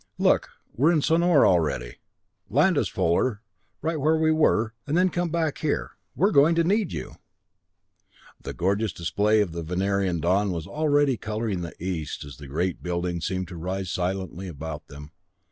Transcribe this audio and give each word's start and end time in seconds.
Look 0.17 0.49
we're 0.75 0.91
in 0.91 1.03
Sonor 1.03 1.45
already! 1.45 1.97
Land 2.49 2.75
us, 2.75 2.87
Fuller 2.87 3.43
right 3.83 3.99
where 3.99 4.17
we 4.17 4.31
were, 4.31 4.73
and 4.87 4.97
then 4.97 5.09
come 5.09 5.29
back 5.29 5.59
here. 5.59 5.91
We're 6.15 6.31
going 6.31 6.55
to 6.55 6.63
need 6.63 6.91
you!" 6.91 7.17
The 8.41 8.55
gorgeous 8.55 8.93
display 8.93 9.41
of 9.41 9.53
a 9.53 9.61
Venerian 9.61 10.19
dawn 10.19 10.51
was 10.51 10.65
already 10.65 11.17
coloring 11.17 11.61
the 11.61 11.73
east 11.79 12.23
as 12.25 12.37
the 12.37 12.47
great 12.47 12.81
buildings 12.81 13.27
seemed 13.27 13.47
to 13.49 13.55
rise 13.57 13.91
silently 13.91 14.47
about 14.47 14.87
them. 14.87 15.11